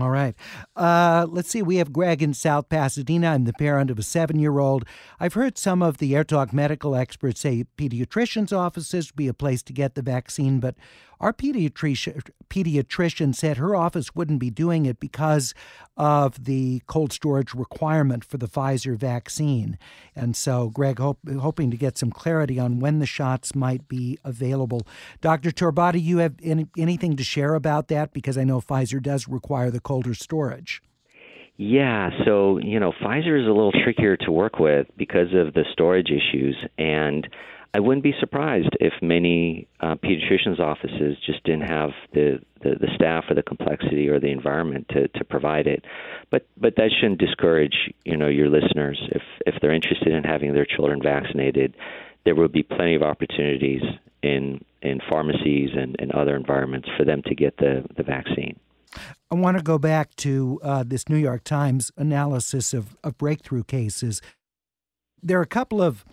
All 0.00 0.08
right. 0.08 0.34
Uh, 0.74 1.26
let's 1.28 1.50
see. 1.50 1.60
We 1.60 1.76
have 1.76 1.92
Greg 1.92 2.22
in 2.22 2.32
South 2.32 2.70
Pasadena. 2.70 3.28
I'm 3.28 3.44
the 3.44 3.52
parent 3.52 3.90
of 3.90 3.98
a 3.98 4.02
seven 4.02 4.38
year 4.38 4.58
old. 4.58 4.86
I've 5.20 5.34
heard 5.34 5.58
some 5.58 5.82
of 5.82 5.98
the 5.98 6.14
AirTalk 6.14 6.50
medical 6.54 6.96
experts 6.96 7.40
say 7.40 7.66
pediatricians' 7.76 8.56
offices 8.56 9.10
would 9.10 9.16
be 9.16 9.28
a 9.28 9.34
place 9.34 9.62
to 9.64 9.74
get 9.74 9.94
the 9.94 10.00
vaccine, 10.00 10.60
but 10.60 10.76
our 11.22 11.32
pediatrician, 11.32 12.28
pediatrician 12.50 13.34
said 13.34 13.56
her 13.56 13.76
office 13.76 14.14
wouldn't 14.14 14.40
be 14.40 14.50
doing 14.50 14.86
it 14.86 14.98
because 14.98 15.54
of 15.96 16.44
the 16.44 16.82
cold 16.86 17.12
storage 17.12 17.54
requirement 17.54 18.24
for 18.24 18.38
the 18.38 18.48
Pfizer 18.48 18.96
vaccine. 18.96 19.78
And 20.16 20.36
so, 20.36 20.68
Greg, 20.70 20.98
hope, 20.98 21.20
hoping 21.40 21.70
to 21.70 21.76
get 21.76 21.96
some 21.96 22.10
clarity 22.10 22.58
on 22.58 22.80
when 22.80 22.98
the 22.98 23.06
shots 23.06 23.54
might 23.54 23.86
be 23.86 24.18
available. 24.24 24.82
Dr. 25.20 25.50
Torbati, 25.50 26.02
you 26.02 26.18
have 26.18 26.34
any, 26.42 26.66
anything 26.76 27.16
to 27.16 27.24
share 27.24 27.54
about 27.54 27.86
that? 27.88 28.12
Because 28.12 28.36
I 28.36 28.42
know 28.42 28.60
Pfizer 28.60 29.00
does 29.00 29.28
require 29.28 29.70
the 29.70 29.80
colder 29.80 30.14
storage. 30.14 30.82
Yeah, 31.56 32.10
so 32.24 32.58
you 32.58 32.80
know, 32.80 32.92
Pfizer 33.00 33.40
is 33.40 33.46
a 33.46 33.52
little 33.52 33.72
trickier 33.84 34.16
to 34.16 34.32
work 34.32 34.58
with 34.58 34.88
because 34.96 35.28
of 35.34 35.54
the 35.54 35.64
storage 35.72 36.10
issues, 36.10 36.56
and 36.78 37.28
I 37.74 37.80
wouldn't 37.80 38.02
be 38.02 38.12
surprised 38.20 38.76
if 38.80 38.92
many 39.00 39.66
uh, 39.80 39.94
pediatricians' 39.94 40.60
offices 40.60 41.16
just 41.24 41.42
didn't 41.44 41.68
have 41.70 41.90
the, 42.12 42.38
the, 42.60 42.76
the 42.78 42.88
staff 42.94 43.24
or 43.30 43.34
the 43.34 43.42
complexity 43.42 44.08
or 44.08 44.20
the 44.20 44.30
environment 44.30 44.86
to, 44.90 45.08
to 45.08 45.24
provide 45.24 45.66
it. 45.66 45.84
But 46.30 46.46
but 46.58 46.76
that 46.76 46.90
shouldn't 47.00 47.18
discourage 47.18 47.92
you 48.04 48.16
know 48.16 48.28
your 48.28 48.50
listeners 48.50 49.00
if 49.10 49.22
if 49.46 49.54
they're 49.60 49.72
interested 49.72 50.12
in 50.12 50.22
having 50.24 50.52
their 50.52 50.66
children 50.66 51.00
vaccinated. 51.02 51.74
There 52.24 52.34
will 52.34 52.48
be 52.48 52.62
plenty 52.62 52.94
of 52.94 53.02
opportunities 53.02 53.82
in 54.22 54.62
in 54.82 55.00
pharmacies 55.08 55.70
and, 55.74 55.96
and 55.98 56.12
other 56.12 56.36
environments 56.36 56.88
for 56.96 57.04
them 57.04 57.22
to 57.26 57.34
get 57.34 57.56
the, 57.56 57.84
the 57.96 58.02
vaccine. 58.02 58.58
I 59.30 59.36
want 59.36 59.56
to 59.56 59.62
go 59.62 59.78
back 59.78 60.14
to 60.16 60.60
uh, 60.62 60.84
this 60.86 61.08
New 61.08 61.16
York 61.16 61.44
Times 61.44 61.90
analysis 61.96 62.74
of, 62.74 62.96
of 63.02 63.16
breakthrough 63.16 63.64
cases. 63.64 64.20
There 65.22 65.38
are 65.38 65.42
a 65.42 65.46
couple 65.46 65.80
of 65.80 66.04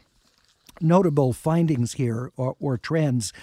notable 0.81 1.33
findings 1.33 1.93
here 1.93 2.31
or, 2.37 2.55
or 2.59 2.77
trends. 2.77 3.33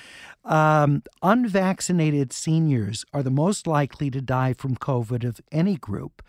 Um, 0.45 1.03
unvaccinated 1.23 2.33
seniors 2.33 3.05
are 3.13 3.23
the 3.23 3.31
most 3.31 3.67
likely 3.67 4.11
to 4.11 4.21
die 4.21 4.53
from 4.53 4.77
COVID 4.77 5.25
of 5.25 5.41
any 5.53 5.77
group. 5.77 6.23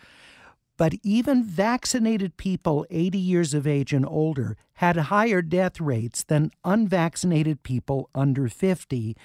but 0.78 0.94
even 1.04 1.44
vaccinated 1.44 2.38
people 2.38 2.86
80 2.90 3.18
years 3.18 3.54
of 3.54 3.68
age 3.68 3.92
and 3.94 4.06
older 4.06 4.56
had 4.76 4.96
higher 4.96 5.42
death 5.42 5.82
rates 5.82 6.24
than 6.24 6.52
unvaccinated 6.64 7.64
people 7.64 8.10
under 8.14 8.48
50. 8.48 9.18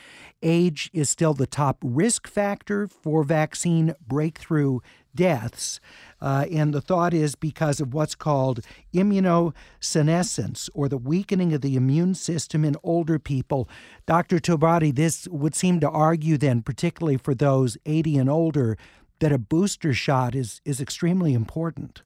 Age 0.42 0.90
is 0.94 1.10
still 1.10 1.34
the 1.34 1.46
top 1.46 1.76
risk 1.84 2.26
factor 2.26 2.88
for 2.88 3.22
vaccine 3.22 3.94
breakthrough 4.08 4.78
deaths. 5.14 5.80
Uh, 6.20 6.46
and 6.52 6.72
the 6.72 6.80
thought 6.80 7.12
is 7.12 7.34
because 7.34 7.80
of 7.80 7.94
what's 7.94 8.14
called 8.14 8.60
immunosenescence 8.94 10.70
or 10.74 10.88
the 10.88 10.96
weakening 10.96 11.52
of 11.52 11.60
the 11.60 11.74
immune 11.76 12.14
system 12.14 12.64
in 12.64 12.76
older 12.82 13.18
people. 13.18 13.68
Dr. 14.06 14.38
Torbati, 14.38 14.94
this 14.94 15.26
would 15.28 15.54
seem 15.54 15.80
to 15.80 15.90
argue 15.90 16.38
then, 16.38 16.62
particularly 16.62 17.16
for 17.16 17.34
those 17.34 17.76
80 17.86 18.18
and 18.18 18.30
older, 18.30 18.76
that 19.18 19.32
a 19.32 19.38
booster 19.38 19.92
shot 19.92 20.34
is, 20.34 20.60
is 20.64 20.80
extremely 20.80 21.34
important. 21.34 22.02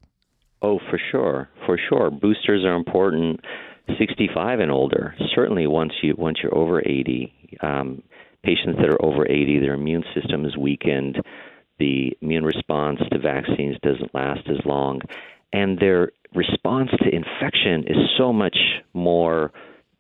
Oh, 0.63 0.79
for 0.91 0.99
sure, 1.11 1.49
for 1.67 1.79
sure. 1.89 2.11
Boosters 2.11 2.65
are 2.65 2.75
important. 2.75 3.41
65 3.99 4.61
and 4.61 4.71
older. 4.71 5.15
Certainly, 5.35 5.67
once 5.69 5.93
you 6.03 6.15
once 6.19 6.39
you're 6.43 6.57
over 6.57 6.81
80, 6.81 7.33
um, 7.63 8.03
patients 8.43 8.79
that 8.81 8.89
are 8.89 9.05
over 9.05 9.27
80, 9.31 9.61
their 9.61 9.75
immune 9.75 10.05
system 10.15 10.45
is 10.45 10.57
weakened 10.57 11.19
the 11.79 12.17
immune 12.21 12.45
response 12.45 13.01
to 13.11 13.19
vaccines 13.19 13.77
doesn't 13.83 14.15
last 14.15 14.49
as 14.49 14.65
long, 14.65 15.01
and 15.53 15.79
their 15.79 16.13
response 16.35 16.91
to 17.03 17.15
infection 17.15 17.85
is 17.87 17.97
so 18.19 18.33
much 18.33 18.57
more 18.93 19.53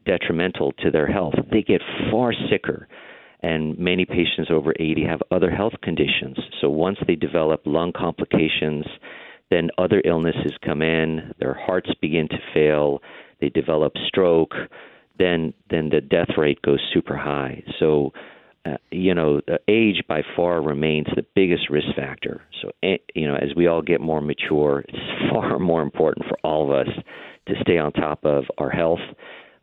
detrimental 0.05 0.73
to 0.73 0.91
their 0.91 1.07
health. 1.07 1.35
They 1.51 1.63
get 1.63 1.81
far 2.11 2.33
sicker, 2.51 2.89
and 3.41 3.79
many 3.79 4.05
patients 4.05 4.51
over 4.51 4.73
80 4.79 5.05
have 5.05 5.23
other 5.31 5.51
health 5.51 5.75
conditions. 5.83 6.37
So 6.61 6.71
once 6.71 6.99
they 7.07 7.17
develop 7.17 7.63
lung 7.65 7.93
complications, 7.93 8.87
then 9.51 9.71
other 9.79 10.03
illnesses 10.05 10.53
come 10.65 10.83
in, 10.83 11.33
their 11.39 11.55
hearts 11.55 11.91
begin 12.01 12.29
to 12.29 12.39
fail, 12.55 13.01
they 13.41 13.49
develop 13.49 13.93
stroke, 14.07 14.55
then 15.19 15.55
then 15.71 15.89
the 15.91 16.01
death 16.01 16.37
rate 16.37 16.61
goes 16.63 16.81
super 16.93 17.17
high. 17.17 17.63
So 17.79 18.13
uh, 18.67 18.77
you 18.91 19.15
know, 19.15 19.41
age 19.69 20.03
by 20.09 20.23
far 20.35 20.61
remains 20.61 21.07
the 21.15 21.25
biggest 21.35 21.71
risk 21.71 21.87
factor. 21.95 22.43
So, 22.63 22.71
you 23.15 23.29
know, 23.29 23.37
as 23.37 23.55
we 23.55 23.67
all 23.67 23.83
get 23.83 24.01
more 24.01 24.21
mature, 24.21 24.85
it's 24.89 24.99
far 25.31 25.59
more 25.59 25.83
important 25.83 26.27
for 26.27 26.37
all 26.43 26.65
of 26.65 26.87
us 26.87 26.93
to 27.49 27.55
stay 27.61 27.79
on 27.79 27.93
top 27.93 28.25
of 28.25 28.45
our 28.59 28.71
health 28.71 29.01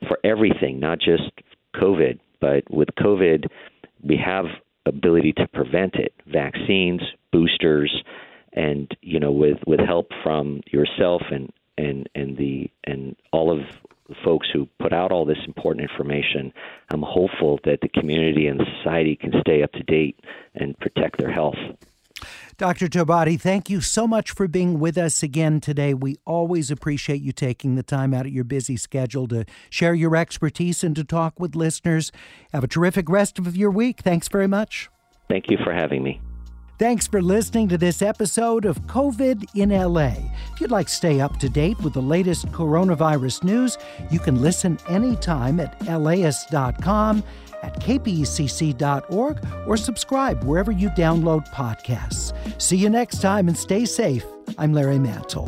for 0.07 0.19
everything, 0.23 0.79
not 0.79 0.99
just 0.99 1.31
COVID, 1.75 2.19
but 2.39 2.63
with 2.69 2.89
COVID, 2.99 3.45
we 4.03 4.17
have 4.23 4.45
ability 4.85 5.33
to 5.33 5.47
prevent 5.47 5.95
it. 5.95 6.13
Vaccines, 6.27 7.01
boosters, 7.31 8.03
and 8.53 8.95
you 9.01 9.19
know, 9.19 9.31
with 9.31 9.57
with 9.65 9.79
help 9.79 10.09
from 10.23 10.61
yourself 10.71 11.21
and 11.31 11.51
and 11.77 12.07
and 12.15 12.37
the 12.37 12.69
and 12.83 13.15
all 13.31 13.51
of 13.51 13.65
folks 14.23 14.47
who 14.51 14.67
put 14.79 14.93
out 14.93 15.11
all 15.11 15.25
this 15.25 15.37
important 15.47 15.89
information, 15.89 16.53
I'm 16.91 17.01
hopeful 17.01 17.59
that 17.63 17.79
the 17.81 17.89
community 17.89 18.47
and 18.47 18.59
the 18.59 18.65
society 18.77 19.15
can 19.15 19.33
stay 19.41 19.63
up 19.63 19.71
to 19.73 19.83
date 19.83 20.19
and 20.55 20.77
protect 20.79 21.19
their 21.19 21.31
health. 21.31 21.57
Dr. 22.57 22.87
Torbati, 22.87 23.39
thank 23.39 23.69
you 23.69 23.81
so 23.81 24.07
much 24.07 24.31
for 24.31 24.47
being 24.47 24.79
with 24.79 24.97
us 24.97 25.23
again 25.23 25.59
today. 25.59 25.93
We 25.93 26.17
always 26.25 26.69
appreciate 26.71 27.21
you 27.21 27.31
taking 27.31 27.75
the 27.75 27.83
time 27.83 28.13
out 28.13 28.25
of 28.25 28.31
your 28.31 28.43
busy 28.43 28.77
schedule 28.77 29.27
to 29.29 29.45
share 29.69 29.93
your 29.93 30.15
expertise 30.15 30.83
and 30.83 30.95
to 30.95 31.03
talk 31.03 31.39
with 31.39 31.55
listeners. 31.55 32.11
Have 32.53 32.63
a 32.63 32.67
terrific 32.67 33.09
rest 33.09 33.39
of 33.39 33.57
your 33.57 33.71
week. 33.71 34.01
Thanks 34.01 34.27
very 34.27 34.47
much. 34.47 34.89
Thank 35.29 35.49
you 35.49 35.57
for 35.63 35.73
having 35.73 36.03
me. 36.03 36.21
Thanks 36.79 37.05
for 37.07 37.21
listening 37.21 37.69
to 37.69 37.77
this 37.77 38.01
episode 38.01 38.65
of 38.65 38.81
COVID 38.87 39.47
in 39.55 39.69
LA. 39.69 40.15
If 40.53 40.59
you'd 40.59 40.71
like 40.71 40.87
to 40.87 40.93
stay 40.93 41.21
up 41.21 41.37
to 41.37 41.47
date 41.47 41.79
with 41.81 41.93
the 41.93 42.01
latest 42.01 42.47
coronavirus 42.47 43.43
news, 43.43 43.77
you 44.09 44.19
can 44.19 44.41
listen 44.41 44.79
anytime 44.89 45.59
at 45.59 46.01
laist.com, 46.01 47.23
at 47.61 47.79
kpcc.org, 47.79 49.47
or 49.67 49.77
subscribe 49.77 50.43
wherever 50.43 50.71
you 50.71 50.89
download 50.89 51.47
podcasts. 51.49 52.33
See 52.61 52.77
you 52.77 52.89
next 52.89 53.21
time 53.21 53.47
and 53.47 53.57
stay 53.57 53.85
safe. 53.85 54.25
I'm 54.57 54.73
Larry 54.73 54.99
Mantle. 54.99 55.47